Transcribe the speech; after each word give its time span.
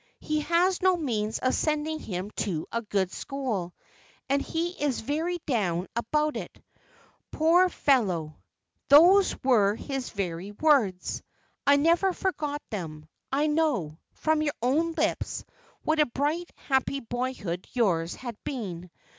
He 0.19 0.39
has 0.39 0.81
no 0.81 0.97
means 0.97 1.37
of 1.37 1.53
sending 1.53 1.99
him 1.99 2.31
to 2.37 2.65
a 2.71 2.81
good 2.81 3.11
school, 3.11 3.71
and 4.29 4.41
he 4.41 4.69
is 4.83 4.99
very 5.01 5.37
down 5.45 5.85
about 5.95 6.35
it, 6.35 6.59
poor 7.29 7.69
fellow!' 7.69 8.35
Those 8.89 9.35
were 9.43 9.75
his 9.75 10.09
very 10.09 10.53
words. 10.53 11.21
I 11.67 11.75
never 11.75 12.13
forgot 12.13 12.63
them. 12.71 13.07
I 13.31 13.45
know, 13.45 13.99
from 14.13 14.41
your 14.41 14.55
own 14.63 14.93
lips, 14.93 15.45
what 15.83 15.99
a 15.99 16.07
bright 16.07 16.49
happy 16.67 16.99
boyhood 17.01 17.67
yours 17.71 18.15
had 18.15 18.43
been. 18.43 18.89